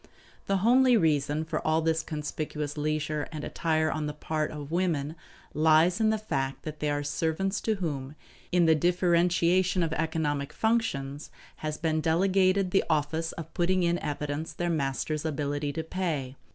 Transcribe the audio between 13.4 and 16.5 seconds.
putting in evidence their master's ability to pay.